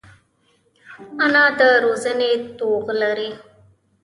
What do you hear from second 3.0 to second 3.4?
لري